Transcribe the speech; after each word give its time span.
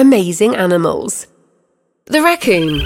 Amazing 0.00 0.56
animals. 0.56 1.26
The 2.06 2.22
raccoon. 2.22 2.78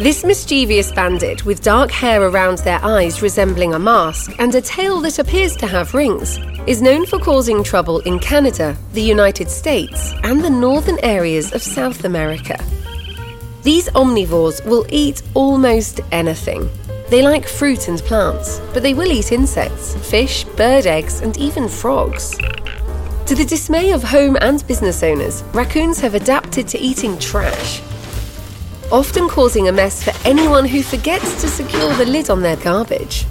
This 0.00 0.24
mischievous 0.24 0.90
bandit, 0.90 1.44
with 1.44 1.62
dark 1.62 1.92
hair 1.92 2.20
around 2.20 2.58
their 2.58 2.84
eyes 2.84 3.22
resembling 3.22 3.74
a 3.74 3.78
mask 3.78 4.32
and 4.40 4.52
a 4.56 4.60
tail 4.60 5.00
that 5.02 5.20
appears 5.20 5.54
to 5.58 5.68
have 5.68 5.94
rings, 5.94 6.40
is 6.66 6.82
known 6.82 7.06
for 7.06 7.20
causing 7.20 7.62
trouble 7.62 8.00
in 8.00 8.18
Canada, 8.18 8.76
the 8.92 9.02
United 9.02 9.48
States, 9.48 10.12
and 10.24 10.42
the 10.42 10.50
northern 10.50 10.98
areas 11.04 11.52
of 11.52 11.62
South 11.62 12.04
America. 12.04 12.58
These 13.62 13.88
omnivores 13.90 14.66
will 14.66 14.84
eat 14.88 15.22
almost 15.34 16.00
anything. 16.10 16.68
They 17.08 17.22
like 17.22 17.46
fruit 17.46 17.86
and 17.86 18.00
plants, 18.00 18.60
but 18.72 18.82
they 18.82 18.94
will 18.94 19.12
eat 19.12 19.30
insects, 19.30 19.94
fish, 20.10 20.42
bird 20.56 20.86
eggs, 20.86 21.20
and 21.20 21.36
even 21.38 21.68
frogs. 21.68 22.36
To 23.26 23.34
the 23.34 23.44
dismay 23.46 23.92
of 23.92 24.02
home 24.02 24.36
and 24.42 24.66
business 24.66 25.02
owners, 25.02 25.42
raccoons 25.54 25.98
have 26.00 26.14
adapted 26.14 26.68
to 26.68 26.78
eating 26.78 27.18
trash, 27.18 27.80
often 28.92 29.28
causing 29.28 29.66
a 29.66 29.72
mess 29.72 30.04
for 30.04 30.12
anyone 30.28 30.66
who 30.66 30.82
forgets 30.82 31.40
to 31.40 31.48
secure 31.48 31.94
the 31.94 32.04
lid 32.04 32.28
on 32.28 32.42
their 32.42 32.56
garbage. 32.56 33.24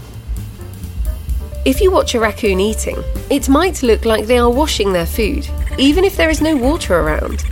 If 1.64 1.80
you 1.80 1.92
watch 1.92 2.16
a 2.16 2.20
raccoon 2.20 2.60
eating, 2.60 3.04
it 3.30 3.48
might 3.48 3.84
look 3.84 4.04
like 4.04 4.26
they 4.26 4.40
are 4.40 4.50
washing 4.50 4.94
their 4.94 5.06
food, 5.06 5.48
even 5.78 6.04
if 6.04 6.18
there 6.18 6.32
is 6.32 6.42
no 6.42 6.56
water 6.56 7.00
around. 7.00 7.44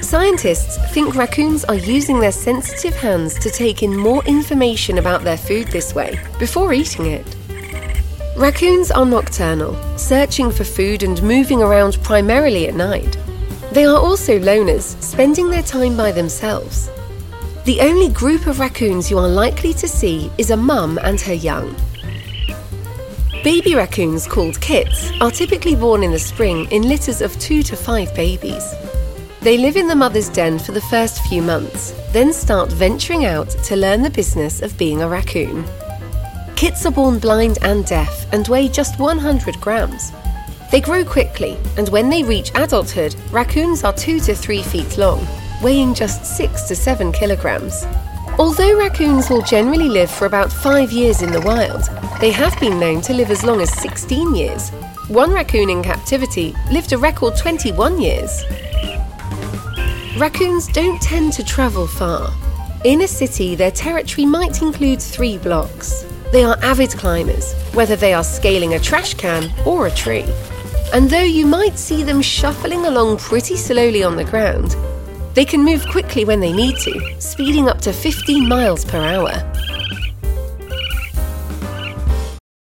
Scientists 0.00 0.78
think 0.92 1.16
raccoons 1.16 1.64
are 1.64 1.74
using 1.74 2.20
their 2.20 2.30
sensitive 2.30 2.94
hands 2.94 3.36
to 3.40 3.50
take 3.50 3.82
in 3.82 3.96
more 3.96 4.24
information 4.24 4.98
about 4.98 5.22
their 5.24 5.36
food 5.36 5.66
this 5.68 5.96
way 5.96 6.16
before 6.38 6.72
eating 6.72 7.06
it. 7.06 7.36
Raccoons 8.36 8.90
are 8.90 9.04
nocturnal, 9.04 9.76
searching 9.98 10.50
for 10.50 10.64
food 10.64 11.02
and 11.02 11.22
moving 11.22 11.60
around 11.60 12.02
primarily 12.02 12.66
at 12.66 12.74
night. 12.74 13.18
They 13.72 13.84
are 13.84 13.98
also 13.98 14.38
loners, 14.38 15.00
spending 15.02 15.50
their 15.50 15.62
time 15.62 15.98
by 15.98 16.12
themselves. 16.12 16.88
The 17.66 17.80
only 17.82 18.08
group 18.08 18.46
of 18.46 18.58
raccoons 18.58 19.10
you 19.10 19.18
are 19.18 19.28
likely 19.28 19.74
to 19.74 19.86
see 19.86 20.32
is 20.38 20.50
a 20.50 20.56
mum 20.56 20.98
and 21.02 21.20
her 21.20 21.34
young. 21.34 21.76
Baby 23.44 23.74
raccoons, 23.74 24.26
called 24.26 24.58
kits, 24.62 25.12
are 25.20 25.30
typically 25.30 25.76
born 25.76 26.02
in 26.02 26.10
the 26.10 26.18
spring 26.18 26.66
in 26.70 26.88
litters 26.88 27.20
of 27.20 27.38
two 27.38 27.62
to 27.64 27.76
five 27.76 28.14
babies. 28.14 28.64
They 29.42 29.58
live 29.58 29.76
in 29.76 29.88
the 29.88 29.96
mother's 29.96 30.30
den 30.30 30.58
for 30.58 30.72
the 30.72 30.80
first 30.80 31.22
few 31.26 31.42
months, 31.42 31.92
then 32.12 32.32
start 32.32 32.72
venturing 32.72 33.26
out 33.26 33.50
to 33.64 33.76
learn 33.76 34.02
the 34.02 34.10
business 34.10 34.62
of 34.62 34.78
being 34.78 35.02
a 35.02 35.08
raccoon. 35.08 35.64
Kits 36.62 36.86
are 36.86 36.92
born 36.92 37.18
blind 37.18 37.58
and 37.62 37.84
deaf 37.84 38.32
and 38.32 38.46
weigh 38.46 38.68
just 38.68 38.96
100 39.00 39.60
grams. 39.60 40.12
They 40.70 40.80
grow 40.80 41.04
quickly, 41.04 41.56
and 41.76 41.88
when 41.88 42.08
they 42.08 42.22
reach 42.22 42.52
adulthood, 42.54 43.16
raccoons 43.32 43.82
are 43.82 43.92
2 43.92 44.20
to 44.20 44.32
3 44.32 44.62
feet 44.62 44.96
long, 44.96 45.26
weighing 45.60 45.92
just 45.92 46.24
6 46.36 46.62
to 46.68 46.76
7 46.76 47.10
kilograms. 47.10 47.84
Although 48.38 48.78
raccoons 48.78 49.28
will 49.28 49.42
generally 49.42 49.88
live 49.88 50.08
for 50.08 50.26
about 50.26 50.52
5 50.52 50.92
years 50.92 51.20
in 51.20 51.32
the 51.32 51.40
wild, 51.40 51.82
they 52.20 52.30
have 52.30 52.56
been 52.60 52.78
known 52.78 53.00
to 53.00 53.12
live 53.12 53.32
as 53.32 53.42
long 53.42 53.60
as 53.60 53.76
16 53.80 54.32
years. 54.32 54.70
One 55.08 55.32
raccoon 55.32 55.68
in 55.68 55.82
captivity 55.82 56.54
lived 56.70 56.92
a 56.92 56.96
record 56.96 57.36
21 57.36 58.00
years. 58.00 58.44
Raccoons 60.16 60.68
don't 60.68 61.02
tend 61.02 61.32
to 61.32 61.42
travel 61.42 61.88
far. 61.88 62.32
In 62.84 63.00
a 63.00 63.08
city, 63.08 63.56
their 63.56 63.72
territory 63.72 64.26
might 64.26 64.62
include 64.62 65.02
three 65.02 65.38
blocks. 65.38 66.06
They 66.32 66.44
are 66.44 66.58
avid 66.62 66.92
climbers, 66.92 67.52
whether 67.74 67.94
they 67.94 68.14
are 68.14 68.24
scaling 68.24 68.72
a 68.72 68.80
trash 68.80 69.12
can 69.12 69.52
or 69.66 69.86
a 69.86 69.90
tree. 69.90 70.24
And 70.94 71.10
though 71.10 71.20
you 71.22 71.44
might 71.44 71.78
see 71.78 72.02
them 72.02 72.22
shuffling 72.22 72.86
along 72.86 73.18
pretty 73.18 73.54
slowly 73.54 74.02
on 74.02 74.16
the 74.16 74.24
ground, 74.24 74.74
they 75.34 75.44
can 75.44 75.62
move 75.62 75.86
quickly 75.90 76.24
when 76.24 76.40
they 76.40 76.52
need 76.52 76.76
to, 76.78 77.20
speeding 77.20 77.68
up 77.68 77.82
to 77.82 77.92
15 77.92 78.48
miles 78.48 78.82
per 78.82 78.98
hour. 78.98 79.30